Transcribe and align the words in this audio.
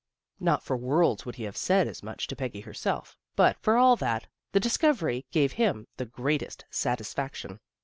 Not 0.39 0.63
for 0.63 0.75
worlds 0.75 1.27
would 1.27 1.35
he 1.35 1.43
have 1.43 1.55
said 1.55 1.87
as 1.87 2.01
much 2.01 2.25
to 2.25 2.35
Peggy 2.35 2.61
herself, 2.61 3.15
but, 3.35 3.55
for 3.61 3.77
all 3.77 3.95
that, 3.97 4.25
the 4.51 4.59
discovery 4.59 5.27
gave 5.29 5.51
him 5.51 5.85
the 5.97 6.05
greatest 6.05 6.65
satisfaction. 6.71 7.59